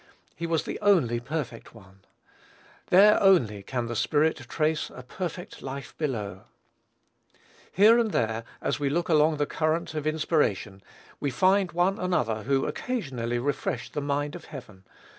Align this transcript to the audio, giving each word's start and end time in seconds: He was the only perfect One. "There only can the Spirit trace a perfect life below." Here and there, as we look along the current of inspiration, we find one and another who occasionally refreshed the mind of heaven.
He 0.35 0.47
was 0.47 0.63
the 0.63 0.79
only 0.81 1.19
perfect 1.19 1.75
One. 1.75 1.99
"There 2.87 3.21
only 3.21 3.61
can 3.61 3.85
the 3.85 3.95
Spirit 3.95 4.35
trace 4.49 4.89
a 4.89 5.03
perfect 5.03 5.61
life 5.61 5.95
below." 5.99 6.45
Here 7.71 7.99
and 7.99 8.09
there, 8.09 8.43
as 8.63 8.79
we 8.79 8.89
look 8.89 9.09
along 9.09 9.37
the 9.37 9.45
current 9.45 9.93
of 9.93 10.07
inspiration, 10.07 10.81
we 11.19 11.29
find 11.29 11.73
one 11.73 11.97
and 11.99 12.05
another 12.05 12.41
who 12.45 12.65
occasionally 12.65 13.37
refreshed 13.37 13.93
the 13.93 14.01
mind 14.01 14.33
of 14.33 14.45
heaven. 14.45 14.85